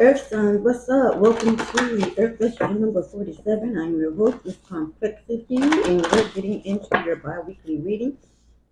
Earth 0.00 0.26
signs, 0.26 0.60
what's 0.60 0.88
up? 0.88 1.18
Welcome 1.18 1.56
to 1.56 2.14
Earth 2.18 2.38
Festival 2.40 2.74
number 2.74 3.00
47. 3.00 3.78
I'm 3.78 3.96
your 3.96 4.12
host, 4.12 4.44
Miss 4.44 4.56
Karmplexity, 4.56 5.62
and 5.86 6.02
we're 6.02 6.28
getting 6.30 6.64
into 6.64 6.88
your 7.06 7.14
bi 7.14 7.38
weekly 7.46 7.78
reading 7.78 8.18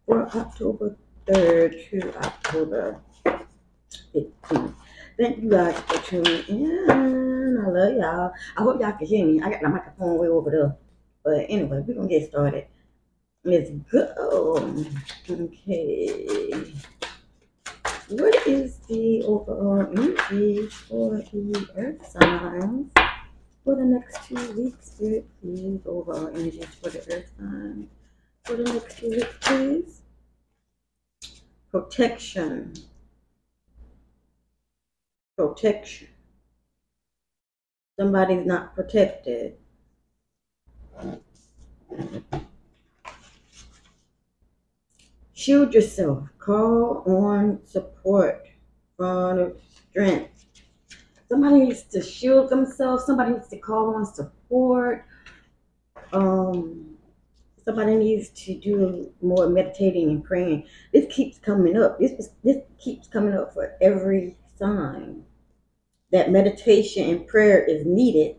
for 0.05 0.27
October 0.35 0.97
3rd 1.29 1.91
to 1.91 2.19
October 2.19 3.01
15th. 3.25 4.75
Thank 5.17 5.43
you 5.45 5.51
guys 5.51 5.79
for 5.83 5.99
tuning 5.99 6.43
in. 6.49 7.59
I 7.65 7.69
love 7.69 7.95
y'all. 7.95 8.33
I 8.57 8.63
hope 8.63 8.81
y'all 8.81 8.91
can 8.91 9.07
hear 9.07 9.25
me. 9.25 9.41
I 9.41 9.51
got 9.51 9.61
the 9.61 9.69
microphone 9.69 10.19
way 10.19 10.27
over 10.27 10.51
there. 10.51 10.77
But 11.23 11.47
anyway, 11.49 11.85
we're 11.87 11.95
going 11.95 12.09
to 12.09 12.19
get 12.19 12.29
started. 12.29 12.67
Let's 13.45 13.71
go. 13.93 14.75
Okay. 15.31 16.75
What 18.13 18.47
is 18.47 18.77
the 18.89 19.23
overall 19.23 19.87
energy 19.91 20.67
for 20.67 21.17
the 21.17 21.67
earth 21.79 22.07
signs 22.11 22.91
for 23.65 23.75
the 23.75 23.87
next 23.87 24.29
two 24.29 24.53
weeks? 24.53 24.91
Spirit, 24.91 25.27
please. 25.41 25.81
Overall 25.87 26.29
energy 26.29 26.61
for 26.83 26.91
the 26.91 26.99
earth 26.99 27.33
signs 27.39 27.89
for 28.45 28.57
the 28.57 28.65
next 28.65 28.99
two 28.99 29.09
weeks, 29.09 29.35
please. 29.41 30.03
Protection. 31.71 32.75
Protection. 35.39 36.09
Somebody's 37.99 38.45
not 38.45 38.75
protected. 38.75 39.57
Shield 45.35 45.75
yourself. 45.75 46.29
Call 46.39 47.03
on 47.07 47.61
support 47.67 48.47
from 48.97 49.55
strength. 49.91 50.45
Somebody 51.29 51.61
needs 51.61 51.85
to 51.85 52.03
shield 52.03 52.51
themselves. 52.51 53.07
Somebody 53.07 53.33
needs 53.33 53.49
to 53.49 53.59
call 53.59 53.95
on 53.95 54.05
support. 54.05 55.07
Um, 56.13 56.97
somebody 57.65 57.97
needs 57.97 58.29
to 58.45 58.55
do 58.59 59.13
more 59.23 59.49
meditating 59.49 60.11
and 60.11 60.25
praying. 60.25 60.67
This 60.93 61.07
keeps 61.15 61.39
coming 61.39 61.77
up. 61.81 61.99
This 61.99 62.29
this 62.45 62.59
keeps 62.79 63.09
coming 63.09 63.35
up 63.35 63.55
for 63.55 63.77
every 63.81 64.37
sign 64.59 65.25
that 66.13 66.31
meditation 66.31 67.09
and 67.09 67.27
prayer 67.27 67.65
is 67.65 67.87
needed, 67.87 68.37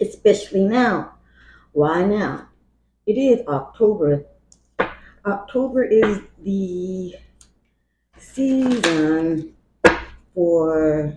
especially 0.00 0.64
now. 0.64 1.14
Why 1.72 2.04
now? 2.04 2.48
It 3.06 3.16
is 3.16 3.46
October 3.46 4.24
October 5.28 5.84
is 5.84 6.20
the 6.42 7.14
season 8.16 9.54
for 10.34 11.12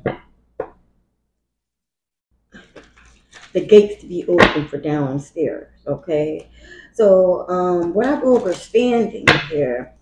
the 3.53 3.65
gates 3.65 4.01
to 4.01 4.07
be 4.07 4.25
open 4.27 4.67
for 4.67 4.77
downstairs. 4.77 5.73
Okay, 5.87 6.49
so 6.93 7.47
um, 7.49 7.93
what 7.93 8.05
I'm 8.05 8.23
understanding 8.23 9.25
here 9.49 9.93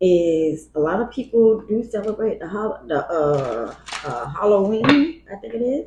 is 0.00 0.68
a 0.74 0.80
lot 0.80 1.00
of 1.00 1.10
people 1.10 1.60
do 1.62 1.82
celebrate 1.82 2.38
the, 2.38 2.48
hol- 2.48 2.80
the 2.86 3.06
uh, 3.06 3.74
uh, 4.04 4.26
Halloween. 4.28 5.22
I 5.32 5.36
think 5.36 5.54
it 5.54 5.62
is. 5.62 5.86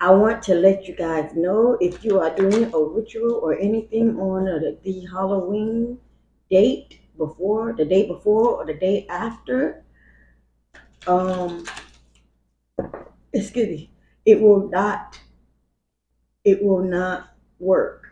I 0.00 0.10
want 0.10 0.42
to 0.44 0.54
let 0.54 0.86
you 0.86 0.94
guys 0.94 1.32
know 1.34 1.78
if 1.80 2.04
you 2.04 2.20
are 2.20 2.34
doing 2.34 2.72
a 2.72 2.78
ritual 2.78 3.40
or 3.42 3.58
anything 3.58 4.18
on 4.18 4.44
the, 4.44 4.78
the 4.82 5.06
Halloween 5.06 5.98
date 6.54 7.00
before, 7.18 7.74
the 7.76 7.84
day 7.84 8.06
before, 8.06 8.50
or 8.50 8.64
the 8.64 8.74
day 8.74 9.06
after, 9.08 9.84
um, 11.08 11.64
excuse 13.32 13.68
me, 13.68 13.90
it 14.24 14.40
will 14.40 14.68
not, 14.68 15.18
it 16.44 16.62
will 16.62 16.84
not 16.84 17.34
work. 17.58 18.06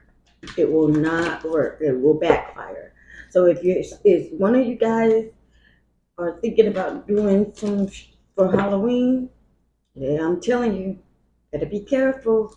It 0.59 0.71
will 0.73 0.89
not 0.89 1.45
work. 1.45 1.79
It 1.81 1.93
will 1.93 2.19
backfire. 2.19 2.95
So 3.31 3.47
if 3.47 3.63
you, 3.63 3.85
if 4.05 4.33
one 4.33 4.57
of 4.57 4.67
you 4.67 4.75
guys 4.75 5.27
are 6.19 6.41
thinking 6.41 6.67
about 6.67 7.07
doing 7.07 7.53
some 7.55 7.89
for 8.35 8.51
Halloween, 8.51 9.31
yeah, 9.95 10.27
I'm 10.27 10.41
telling 10.41 10.75
you, 10.75 10.99
better 11.53 11.67
be 11.67 11.81
careful. 11.81 12.57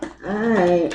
All 0.00 0.48
right 0.48 0.94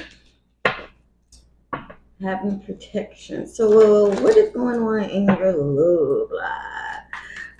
having 2.23 2.59
protection. 2.61 3.45
So, 3.45 4.07
what 4.21 4.37
is 4.37 4.49
going 4.53 4.81
on 4.81 5.03
in 5.09 5.25
your 5.25 5.53
love 5.53 6.31
life? 6.31 7.03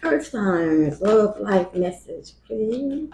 Earth 0.04 0.28
signs, 0.28 1.02
love 1.02 1.40
life 1.40 1.74
message, 1.76 2.32
please. 2.48 3.10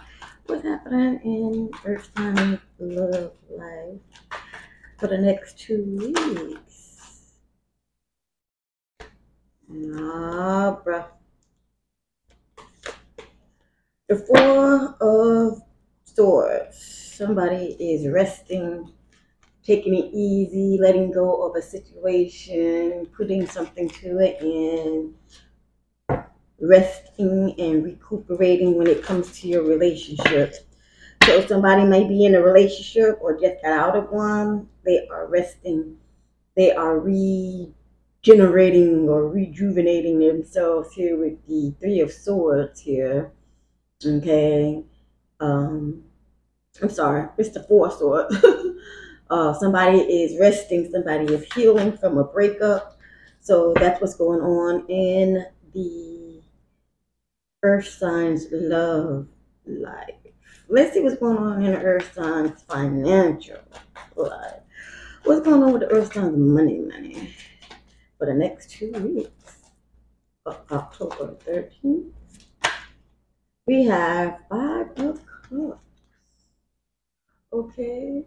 What's 0.46 0.64
happening 0.64 1.20
in 1.24 1.70
Earth 1.84 2.10
signs, 2.16 2.60
love 2.78 3.32
life 3.50 4.00
for 4.98 5.08
the 5.08 5.18
next 5.18 5.58
two 5.58 5.84
weeks? 5.98 7.34
Nah, 9.68 10.76
bruh. 10.82 11.06
The 14.08 14.16
Four 14.16 14.96
of 15.00 15.62
Swords. 16.04 17.12
Somebody 17.16 17.76
is 17.78 18.08
resting 18.08 18.92
taking 19.70 19.94
it 19.94 20.10
easy, 20.12 20.76
letting 20.80 21.12
go 21.12 21.46
of 21.46 21.54
a 21.54 21.62
situation, 21.62 23.06
putting 23.16 23.46
something 23.46 23.88
to 23.88 24.18
it, 24.18 24.42
and 24.42 25.14
resting 26.60 27.54
and 27.56 27.84
recuperating 27.84 28.76
when 28.76 28.88
it 28.88 29.04
comes 29.04 29.40
to 29.40 29.46
your 29.46 29.62
relationship. 29.62 30.54
So 31.24 31.46
somebody 31.46 31.84
may 31.84 32.08
be 32.08 32.24
in 32.24 32.34
a 32.34 32.42
relationship 32.42 33.18
or 33.20 33.40
just 33.40 33.62
got 33.62 33.78
out 33.78 33.94
of 33.96 34.10
one. 34.10 34.66
They 34.84 35.06
are 35.08 35.28
resting. 35.28 35.98
They 36.56 36.72
are 36.72 36.98
regenerating 36.98 39.08
or 39.08 39.28
rejuvenating 39.28 40.18
themselves 40.18 40.92
here 40.94 41.16
with 41.16 41.46
the 41.46 41.72
Three 41.78 42.00
of 42.00 42.10
Swords 42.10 42.80
here. 42.80 43.30
Okay. 44.04 44.82
Um, 45.38 46.02
I'm 46.82 46.90
sorry, 46.90 47.28
it's 47.38 47.50
the 47.50 47.62
Four 47.62 47.92
Swords. 47.92 48.36
Uh, 49.30 49.54
somebody 49.54 49.98
is 49.98 50.38
resting, 50.40 50.90
somebody 50.90 51.32
is 51.32 51.44
healing 51.52 51.96
from 51.96 52.18
a 52.18 52.24
breakup. 52.24 52.98
So 53.38 53.72
that's 53.76 54.00
what's 54.00 54.16
going 54.16 54.40
on 54.40 54.84
in 54.88 55.46
the 55.72 56.42
Earth 57.62 57.86
Signs 57.86 58.48
love 58.50 59.28
life. 59.66 60.16
Let's 60.68 60.94
see 60.94 61.00
what's 61.00 61.16
going 61.16 61.38
on 61.38 61.62
in 61.62 61.72
the 61.72 61.80
Earth 61.80 62.12
Signs 62.12 62.60
financial 62.62 63.60
life. 64.16 64.62
What's 65.22 65.46
going 65.46 65.62
on 65.62 65.72
with 65.72 65.82
the 65.82 65.92
Earth 65.92 66.12
Signs 66.12 66.36
money, 66.36 66.80
money 66.80 67.32
for 68.18 68.26
the 68.26 68.34
next 68.34 68.70
two 68.70 68.90
weeks 68.90 69.70
October 70.44 71.36
13th? 71.46 72.10
We 73.68 73.84
have 73.84 74.40
Five 74.50 74.98
of 74.98 75.20
Cups. 75.24 75.78
Okay 77.52 78.24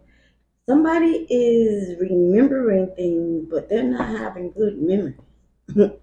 somebody 0.68 1.26
is 1.30 1.98
remembering 2.00 2.92
things, 2.96 3.46
but 3.50 3.68
they're 3.68 3.82
not 3.82 4.18
having 4.18 4.50
good 4.52 4.80
memory. 4.80 5.16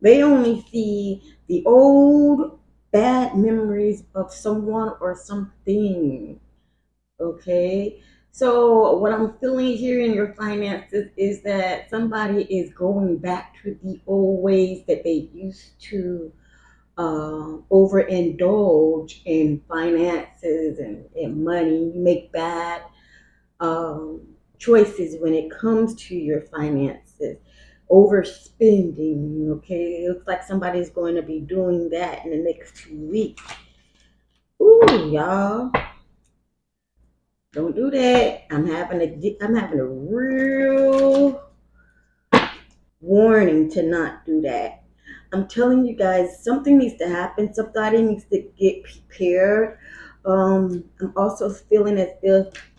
they 0.00 0.22
only 0.22 0.62
see 0.70 1.22
the 1.48 1.62
old 1.66 2.58
bad 2.92 3.36
memories 3.36 4.04
of 4.14 4.32
someone 4.32 4.94
or 5.00 5.14
something. 5.16 6.40
Okay. 7.20 8.02
So 8.32 8.96
what 8.98 9.12
I'm 9.12 9.34
feeling 9.38 9.76
here 9.76 10.00
in 10.00 10.14
your 10.14 10.34
finances 10.34 11.10
is 11.16 11.42
that 11.42 11.90
somebody 11.90 12.42
is 12.44 12.72
going 12.72 13.18
back 13.18 13.54
to 13.62 13.78
the 13.82 14.00
old 14.06 14.42
ways 14.42 14.84
that 14.88 15.04
they 15.04 15.28
used 15.34 15.78
to 15.90 16.32
uh, 16.98 17.58
overindulge 17.70 19.20
in 19.24 19.62
finances 19.68 20.78
and, 20.78 21.04
and 21.16 21.44
money. 21.44 21.92
Make 21.94 22.32
bad 22.32 22.82
um, 23.62 24.20
choices 24.58 25.16
when 25.20 25.32
it 25.32 25.50
comes 25.50 25.94
to 25.94 26.14
your 26.14 26.42
finances. 26.42 27.38
Overspending, 27.90 29.50
okay? 29.50 30.04
It 30.04 30.08
looks 30.08 30.26
like 30.26 30.42
somebody's 30.42 30.90
going 30.90 31.14
to 31.14 31.22
be 31.22 31.40
doing 31.40 31.88
that 31.90 32.24
in 32.24 32.30
the 32.32 32.38
next 32.38 32.76
two 32.76 32.96
weeks. 32.96 33.42
Ooh, 34.60 35.10
y'all. 35.10 35.70
Don't 37.52 37.76
do 37.76 37.90
that. 37.90 38.46
I'm 38.50 38.66
having 38.66 39.00
a 39.02 39.36
I'm 39.42 39.54
having 39.54 39.78
a 39.78 39.84
real 39.84 41.42
warning 43.00 43.70
to 43.72 43.82
not 43.82 44.24
do 44.24 44.40
that. 44.40 44.84
I'm 45.34 45.48
telling 45.48 45.84
you 45.84 45.94
guys, 45.94 46.42
something 46.42 46.78
needs 46.78 46.96
to 46.98 47.08
happen. 47.08 47.52
Somebody 47.52 48.00
needs 48.00 48.24
to 48.32 48.42
get 48.58 48.84
prepared. 48.84 49.78
Um, 50.24 50.84
I'm 51.00 51.12
also 51.16 51.50
feeling 51.50 51.98
as 51.98 52.10
if 52.22 52.71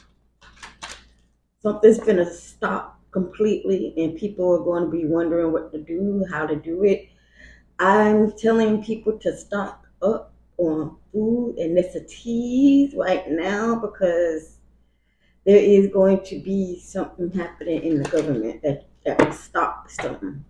something's 1.63 1.99
going 1.99 2.17
to 2.17 2.31
stop 2.31 2.99
completely 3.11 3.93
and 3.97 4.17
people 4.17 4.51
are 4.53 4.63
going 4.63 4.83
to 4.83 4.91
be 4.91 5.05
wondering 5.05 5.51
what 5.51 5.71
to 5.71 5.79
do, 5.79 6.25
how 6.29 6.45
to 6.45 6.55
do 6.55 6.83
it. 6.83 7.07
I'm 7.79 8.31
telling 8.33 8.83
people 8.83 9.17
to 9.19 9.35
stock 9.35 9.87
up 10.01 10.33
on 10.57 10.97
food 11.11 11.57
and 11.57 11.73
necessities 11.73 12.93
right 12.95 13.29
now 13.29 13.75
because 13.75 14.57
there 15.45 15.57
is 15.57 15.87
going 15.87 16.23
to 16.25 16.39
be 16.39 16.79
something 16.79 17.31
happening 17.31 17.81
in 17.83 18.01
the 18.01 18.09
government 18.09 18.61
that, 18.63 18.85
that 19.05 19.19
will 19.19 19.33
stop 19.33 19.89
something. 19.89 20.43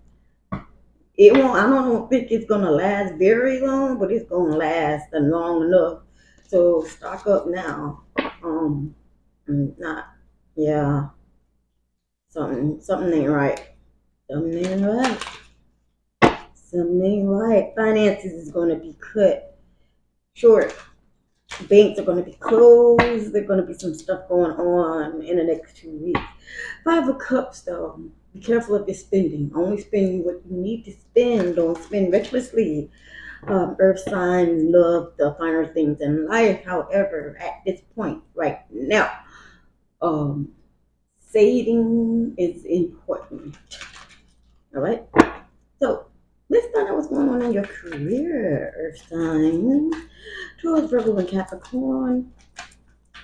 It 1.16 1.34
won't, 1.34 1.58
I 1.58 1.68
don't 1.68 2.10
think 2.10 2.32
it's 2.32 2.46
gonna 2.46 2.72
last 2.72 3.16
very 3.16 3.62
long, 3.62 4.00
but 4.00 4.12
it's 4.12 4.28
gonna 4.28 4.56
last 4.56 5.06
long 5.14 5.64
enough. 5.66 6.00
So 6.48 6.84
stock 6.84 7.28
up 7.28 7.48
now. 7.48 8.04
Um, 8.44 8.96
not, 9.48 10.13
yeah, 10.56 11.10
something, 12.30 12.80
something 12.82 13.14
ain't 13.14 13.30
right. 13.30 13.70
Something 14.30 14.66
ain't 14.66 14.86
right. 14.86 15.26
Something 16.54 17.04
ain't 17.04 17.28
right. 17.28 17.74
Finances 17.76 18.34
is 18.34 18.52
gonna 18.52 18.76
be 18.76 18.96
cut 19.00 19.60
short. 20.34 20.76
Banks 21.70 22.00
are 22.00 22.04
gonna 22.04 22.24
be 22.24 22.34
closed. 22.34 23.32
There's 23.32 23.48
gonna 23.48 23.66
be 23.66 23.76
some 23.76 23.94
stuff 23.94 24.28
going 24.28 24.52
on 24.52 25.22
in 25.22 25.38
the 25.38 25.44
next 25.44 25.78
two 25.78 25.92
weeks. 25.92 26.20
Five 26.84 27.08
of 27.08 27.20
Cups, 27.20 27.62
though. 27.62 28.02
Be 28.34 28.40
careful 28.40 28.76
of 28.76 28.88
your 28.88 28.96
spending. 28.96 29.52
Only 29.54 29.80
spend 29.82 30.26
what 30.26 30.42
you 30.50 30.58
need 30.58 30.86
to 30.86 30.92
spend. 30.92 31.58
Don't 31.58 31.78
spend 31.78 32.12
recklessly. 32.12 32.90
Um, 33.46 33.76
earth 33.80 34.00
signs 34.00 34.64
love 34.64 35.14
the 35.18 35.36
finer 35.38 35.68
things 35.74 36.02
in 36.02 36.28
life. 36.28 36.64
However, 36.64 37.38
at 37.40 37.62
this 37.66 37.82
point, 37.96 38.24
right 38.34 38.60
now, 38.72 39.12
um, 40.04 40.50
saving 41.20 42.36
is 42.38 42.66
important. 42.66 43.58
All 44.76 44.82
right. 44.82 45.04
So 45.82 46.06
let's 46.50 46.68
find 46.74 46.90
out 46.90 46.96
what's 46.96 47.08
going 47.08 47.30
on 47.30 47.42
in 47.42 47.54
your 47.54 47.64
career, 47.64 48.74
Earth 48.78 49.02
sign. 49.10 49.92
Taurus, 50.62 50.90
Virgo, 50.90 51.18
and 51.18 51.28
Capricorn. 51.28 52.32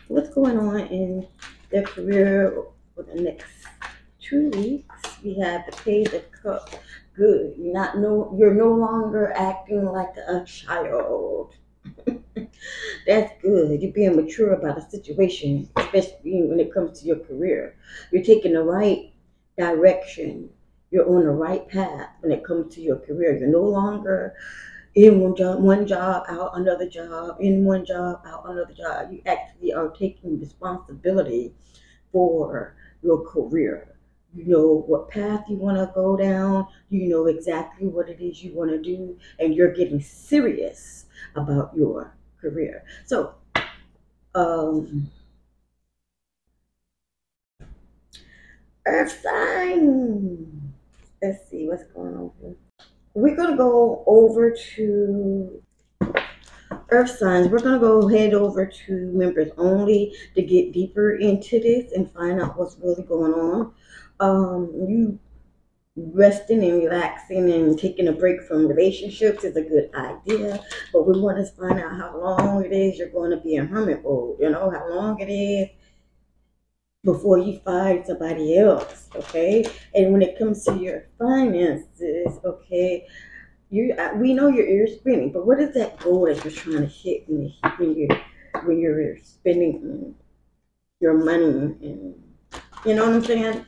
What's 0.08 0.30
going 0.30 0.58
on 0.58 0.80
in 0.80 1.28
their 1.70 1.84
career 1.84 2.64
for 2.96 3.04
the 3.04 3.22
next 3.22 3.46
two 4.20 4.50
weeks? 4.50 4.96
We 5.24 5.38
have 5.40 5.66
the 5.66 5.78
Page 5.78 6.14
of 6.14 6.32
Cups. 6.32 6.76
Good. 7.16 7.56
You're 7.58 7.74
not 7.74 7.98
no. 7.98 8.34
You're 8.38 8.54
no 8.54 8.72
longer 8.72 9.34
acting 9.36 9.86
like 9.86 10.16
a 10.28 10.44
child. 10.46 11.54
That's 13.08 13.32
good. 13.42 13.82
You're 13.82 13.92
being 13.92 14.16
mature 14.16 14.54
about 14.54 14.78
a 14.78 14.90
situation, 14.90 15.70
especially 15.78 16.44
when 16.44 16.60
it 16.60 16.74
comes 16.74 17.00
to 17.00 17.08
your 17.08 17.20
career. 17.20 17.76
You're 18.12 18.24
taking 18.24 18.54
the 18.54 18.64
right 18.64 19.12
direction. 19.58 20.50
You're 20.92 21.10
on 21.10 21.24
the 21.24 21.32
right 21.32 21.68
path 21.68 22.10
when 22.22 22.32
it 22.32 22.44
comes 22.44 22.74
to 22.76 22.82
your 22.82 22.98
career. 22.98 23.38
You're 23.38 23.50
no 23.50 23.64
longer 23.64 24.36
in 24.96 25.20
one 25.20 25.36
job, 25.36 25.62
one 25.62 25.88
job, 25.88 26.26
out 26.30 26.52
another 26.56 26.90
job, 26.90 27.38
in 27.40 27.64
one 27.64 27.86
job, 27.86 28.22
out 28.26 28.44
another 28.50 28.74
job. 28.74 29.12
You 29.12 29.22
actually 29.26 29.74
are 29.74 29.90
taking 29.90 30.40
responsibility 30.40 31.54
for 32.12 32.76
your 33.04 33.26
career. 33.26 33.96
You 34.34 34.46
know 34.46 34.84
what 34.88 35.10
path 35.10 35.46
you 35.50 35.56
want 35.56 35.78
to 35.78 35.92
go 35.94 36.16
down. 36.16 36.68
You 36.90 37.10
know 37.10 37.26
exactly 37.28 37.88
what 37.88 38.10
it 38.10 38.24
is 38.24 38.44
you 38.44 38.54
want 38.54 38.72
to 38.72 38.82
do, 38.82 39.18
and 39.40 39.56
you're 39.56 39.74
getting 39.74 40.02
serious 40.02 41.06
about 41.36 41.72
your 41.76 42.16
career. 42.42 42.84
So, 43.06 43.36
um, 44.36 45.10
Earth 48.86 49.22
sign. 49.22 50.74
Let's 51.22 51.50
see 51.50 51.68
what's 51.68 51.84
going 51.94 52.16
on 52.16 52.32
here. 52.42 52.56
We're 53.14 53.36
gonna 53.36 53.58
go 53.58 54.04
over 54.08 54.52
to 54.76 55.62
Earth 56.90 57.18
signs. 57.18 57.50
We're 57.50 57.60
gonna 57.60 57.80
go 57.80 58.08
head 58.08 58.34
over 58.34 58.66
to 58.66 59.12
members 59.14 59.52
only 59.58 60.14
to 60.36 60.42
get 60.42 60.72
deeper 60.72 61.16
into 61.16 61.60
this 61.60 61.92
and 61.92 62.12
find 62.12 62.42
out 62.42 62.58
what's 62.58 62.78
really 62.82 63.04
going 63.04 63.34
on. 63.34 63.74
Um, 64.20 64.72
you 64.88 65.20
resting 66.14 66.64
and 66.64 66.84
relaxing 66.84 67.52
and 67.52 67.78
taking 67.78 68.08
a 68.08 68.12
break 68.12 68.42
from 68.44 68.68
relationships 68.68 69.44
is 69.44 69.56
a 69.56 69.62
good 69.62 69.90
idea, 69.96 70.64
but 70.94 71.08
we 71.08 71.20
want 71.20 71.38
to 71.38 71.46
find 71.54 71.80
out 71.80 71.98
how 71.98 72.20
long 72.20 72.64
it 72.64 72.72
is 72.72 72.98
you're 72.98 73.10
going 73.10 73.32
to 73.32 73.38
be 73.38 73.56
in 73.56 73.68
hermit 73.68 74.04
mode. 74.04 74.38
You 74.40 74.50
know 74.50 74.70
how 74.70 74.90
long 74.90 75.20
it 75.20 75.32
is 75.32 75.70
before 77.04 77.38
you 77.38 77.60
find 77.60 78.06
somebody 78.06 78.58
else. 78.58 79.10
Okay, 79.16 79.66
and 79.94 80.12
when 80.12 80.22
it 80.22 80.38
comes 80.38 80.64
to 80.66 80.76
your 80.78 81.08
finances, 81.18 82.40
okay. 82.44 83.08
You, 83.72 83.96
we 84.16 84.34
know 84.34 84.48
your 84.48 84.66
ear 84.66 84.88
spinning, 84.88 85.32
but 85.32 85.46
what 85.46 85.60
is 85.60 85.76
that 85.76 86.00
goal 86.00 86.26
that 86.26 86.44
you're 86.44 86.52
trying 86.52 86.78
to 86.78 86.88
hit 86.88 87.30
when 87.30 87.96
you 87.96 88.08
when 88.64 88.80
you're 88.80 89.18
spending 89.20 90.16
your 91.00 91.14
money 91.24 91.76
and 91.84 92.16
you 92.86 92.96
know 92.96 93.06
what 93.06 93.16
I'm 93.16 93.24
saying? 93.24 93.66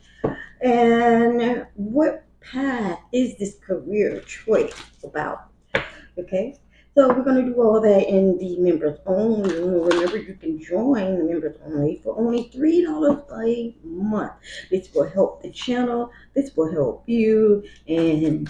And 0.61 1.65
what 1.75 2.25
path 2.39 2.99
is 3.11 3.35
this 3.37 3.55
career 3.65 4.19
choice 4.21 4.73
about? 5.03 5.49
Okay, 6.19 6.57
so 6.93 7.07
we're 7.07 7.23
going 7.23 7.45
to 7.45 7.51
do 7.51 7.61
all 7.61 7.79
that 7.81 8.07
in 8.07 8.37
the 8.37 8.59
members 8.59 8.99
only. 9.05 9.55
Remember, 9.55 10.17
you 10.17 10.35
can 10.35 10.61
join 10.61 11.17
the 11.17 11.23
members 11.23 11.55
only 11.65 12.01
for 12.03 12.17
only 12.19 12.51
$3 12.53 13.31
a 13.31 13.73
month. 13.87 14.33
This 14.69 14.93
will 14.93 15.09
help 15.09 15.41
the 15.41 15.51
channel, 15.51 16.11
this 16.35 16.55
will 16.55 16.71
help 16.71 17.03
you, 17.07 17.63
and 17.87 18.49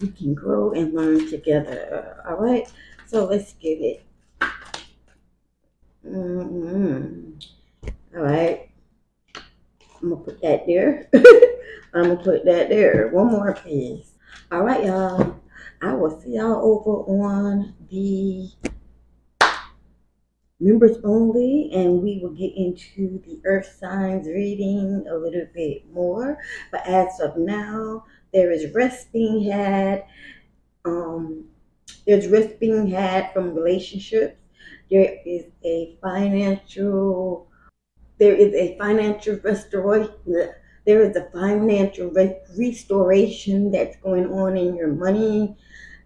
we 0.00 0.08
can 0.08 0.34
grow 0.34 0.72
and 0.72 0.94
learn 0.94 1.28
together. 1.28 2.22
All 2.28 2.36
right, 2.36 2.66
so 3.06 3.26
let's 3.26 3.52
get 3.52 3.78
it. 3.78 4.02
Mm-hmm. 6.04 7.38
All 8.16 8.22
right, 8.22 8.71
I'm 10.02 10.10
gonna 10.10 10.20
put 10.20 10.42
that 10.42 10.66
there. 10.66 11.08
I'm 11.94 12.02
gonna 12.04 12.16
put 12.16 12.44
that 12.44 12.68
there. 12.68 13.08
One 13.08 13.28
more, 13.30 13.54
piece. 13.54 14.12
All 14.50 14.62
right, 14.62 14.84
y'all. 14.84 15.36
I 15.80 15.94
will 15.94 16.20
see 16.20 16.36
y'all 16.36 16.64
over 16.64 17.02
on 17.24 17.74
the 17.90 18.50
members 20.58 20.96
only, 21.04 21.70
and 21.72 22.02
we 22.02 22.18
will 22.20 22.30
get 22.30 22.52
into 22.56 23.20
the 23.26 23.40
earth 23.44 23.76
signs 23.78 24.26
reading 24.26 25.04
a 25.08 25.14
little 25.14 25.46
bit 25.54 25.84
more. 25.92 26.38
But 26.70 26.86
as 26.86 27.20
of 27.20 27.36
now, 27.36 28.04
there 28.32 28.50
is 28.50 28.72
rest 28.74 29.12
being 29.12 29.50
had. 29.50 30.04
Um, 30.84 31.46
there's 32.06 32.26
rest 32.26 32.58
being 32.58 32.88
had 32.88 33.32
from 33.32 33.54
relationships. 33.54 34.36
There 34.90 35.16
is 35.24 35.44
a 35.64 35.96
financial. 36.02 37.48
There 38.22 38.36
is 38.36 38.54
a 38.54 38.78
financial 38.78 39.40
restoration. 39.42 40.14
There 40.86 41.02
is 41.02 41.16
a 41.16 41.28
financial 41.32 42.08
re- 42.10 42.38
restoration 42.56 43.72
that's 43.72 43.96
going 43.96 44.26
on 44.26 44.56
in 44.56 44.76
your 44.76 44.92
money, 44.92 45.56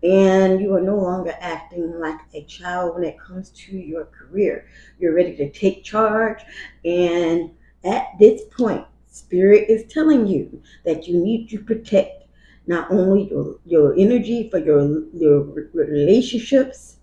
and 0.03 0.59
you 0.59 0.75
are 0.75 0.81
no 0.81 0.97
longer 0.97 1.35
acting 1.39 2.01
like 2.01 2.19
a 2.33 2.43
child 2.45 2.95
when 2.95 3.05
it 3.05 3.21
comes 3.21 3.51
to 3.67 3.77
your 3.77 4.07
career. 4.07 4.67
You're 4.99 5.15
ready 5.15 5.37
to 5.37 5.51
take 5.51 5.85
charge, 5.85 6.41
and 6.87 7.51
at 7.85 8.07
this 8.19 8.41
point, 8.51 8.87
Spirit 9.09 9.69
is 9.69 9.85
telling 9.93 10.27
you 10.27 10.63
that 10.87 11.07
you 11.07 11.23
need 11.23 11.51
to 11.51 11.59
protect 11.59 12.25
not 12.67 12.91
only 12.91 13.29
your, 13.29 13.59
your 13.67 13.95
energy 13.95 14.49
for 14.49 14.57
your, 14.57 15.05
your 15.13 15.43
relationships, 15.75 16.97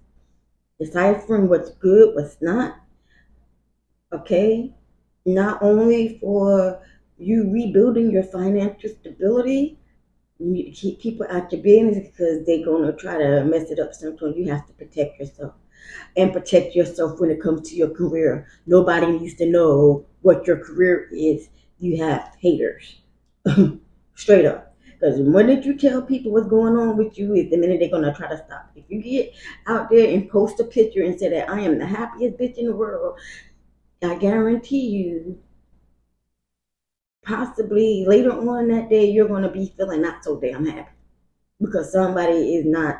deciphering 0.80 1.50
what's 1.50 1.70
good, 1.70 2.16
what's 2.16 2.42
not, 2.42 2.78
okay? 4.12 4.74
Not 5.26 5.62
only 5.62 6.20
for 6.20 6.82
you 7.18 7.50
rebuilding 7.52 8.12
your 8.12 8.24
financial 8.24 8.90
stability, 8.90 9.78
you 10.40 10.72
keep 10.74 11.00
people 11.00 11.26
out 11.30 11.52
your 11.52 11.62
business 11.62 12.08
because 12.10 12.46
they're 12.46 12.66
going 12.66 12.84
to 12.84 12.94
try 12.94 13.18
to 13.18 13.46
mess 13.46 13.72
it 13.72 13.80
up 13.80 13.94
sometimes. 13.94 14.36
You 14.36 14.52
have 14.52 14.66
to 14.68 14.74
protect 14.74 15.20
yourself 15.20 15.54
and 16.18 16.34
protect 16.34 16.76
yourself 16.76 17.20
when 17.20 17.30
it 17.30 17.42
comes 17.42 17.70
to 17.70 17.76
your 17.76 17.90
career. 17.90 18.48
Nobody 18.66 19.08
needs 19.08 19.36
to 19.36 19.46
know 19.46 20.06
what 20.22 20.46
your 20.48 20.58
career 20.58 21.08
is. 21.12 21.50
You 21.80 22.04
have 22.04 22.36
haters. 22.40 23.02
Straight 24.16 24.46
up. 24.46 24.76
Because 25.00 25.18
the 25.18 25.24
minute 25.24 25.66
you 25.66 25.78
tell 25.78 26.02
people 26.02 26.32
what's 26.32 26.48
going 26.48 26.78
on 26.78 26.96
with 26.96 27.18
you 27.18 27.34
is 27.34 27.50
the 27.50 27.58
minute 27.58 27.80
they're 27.80 27.90
going 27.90 28.04
to 28.04 28.14
try 28.14 28.30
to 28.30 28.38
stop. 28.38 28.72
If 28.76 28.86
you 28.88 29.02
get 29.02 29.34
out 29.68 29.90
there 29.90 30.08
and 30.14 30.30
post 30.30 30.62
a 30.62 30.64
picture 30.64 31.04
and 31.04 31.20
say 31.20 31.30
that 31.30 31.50
I 31.50 31.60
am 31.60 31.78
the 31.78 31.86
happiest 31.86 32.38
bitch 32.38 32.58
in 32.58 32.68
the 32.68 32.76
world, 32.76 33.20
I 34.04 34.16
guarantee 34.16 34.88
you 34.88 35.40
possibly 37.24 38.06
later 38.06 38.32
on 38.32 38.68
that 38.68 38.90
day 38.90 39.10
you're 39.10 39.28
going 39.28 39.44
to 39.44 39.50
be 39.50 39.74
feeling 39.78 40.02
not 40.02 40.24
so 40.24 40.40
damn 40.40 40.66
happy. 40.66 40.90
Because 41.62 41.92
somebody 41.92 42.56
is 42.56 42.66
not 42.66 42.98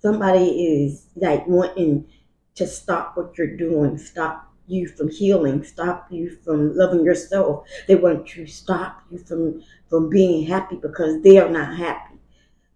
somebody 0.00 0.64
is 0.64 1.06
like 1.16 1.46
wanting 1.46 2.06
to 2.54 2.66
stop 2.66 3.16
what 3.16 3.36
you're 3.36 3.56
doing 3.56 3.98
stop 3.98 4.52
you 4.66 4.86
from 4.86 5.10
healing 5.10 5.64
stop 5.64 6.06
you 6.10 6.36
from 6.44 6.76
loving 6.76 7.04
yourself. 7.04 7.66
They 7.88 7.96
want 7.96 8.28
to 8.28 8.46
stop 8.46 9.02
you 9.10 9.18
from 9.18 9.62
from 9.88 10.08
being 10.10 10.46
happy 10.46 10.76
because 10.76 11.22
they 11.22 11.38
are 11.38 11.50
not 11.50 11.76
happy 11.76 12.13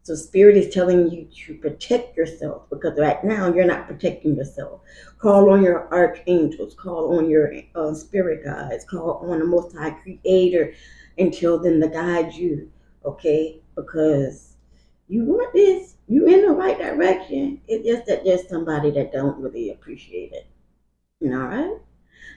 So 0.09 0.15
spirit 0.15 0.57
is 0.57 0.73
telling 0.73 1.11
you 1.11 1.29
to 1.45 1.55
protect 1.57 2.17
yourself 2.17 2.62
because 2.71 2.99
right 2.99 3.23
now 3.23 3.53
you're 3.53 3.67
not 3.67 3.87
protecting 3.87 4.37
yourself. 4.37 4.81
Call 5.19 5.50
on 5.50 5.62
your 5.62 5.87
archangels, 5.93 6.75
call 6.75 7.19
on 7.19 7.29
your 7.29 7.53
uh, 7.75 7.93
spirit 7.93 8.43
guides, 8.43 8.87
call 8.87 9.31
on 9.31 9.38
the 9.38 9.45
Most 9.45 9.77
High 9.77 9.91
Creator, 9.91 10.73
until 11.19 11.59
then 11.59 11.79
to 11.83 11.88
guide 11.88 12.33
you. 12.33 12.73
Okay, 13.05 13.61
because 13.77 14.57
you 15.09 15.25
want 15.25 15.53
this, 15.53 15.97
you 16.07 16.27
in 16.27 16.41
the 16.41 16.53
right 16.53 16.79
direction. 16.79 17.61
It's 17.69 17.87
just 17.87 18.07
that 18.07 18.25
there's 18.25 18.49
somebody 18.49 18.91
that 18.93 19.12
don't 19.12 19.38
really 19.38 19.73
appreciate 19.73 20.33
it. 20.33 20.47
All 21.23 21.37
right. 21.37 21.77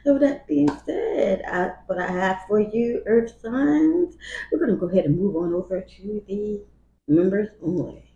So 0.03 0.13
with 0.13 0.23
that 0.23 0.45
being 0.45 0.67
said, 0.85 1.43
I, 1.47 1.71
what 1.85 1.99
I 1.99 2.11
have 2.11 2.41
for 2.49 2.59
you, 2.59 3.01
Earth 3.05 3.39
signs, 3.41 4.17
we're 4.51 4.59
gonna 4.59 4.75
go 4.75 4.89
ahead 4.89 5.05
and 5.05 5.17
move 5.17 5.37
on 5.37 5.53
over 5.53 5.79
to 5.79 6.23
the 6.27 6.65
members 7.11 7.49
only. 7.61 8.10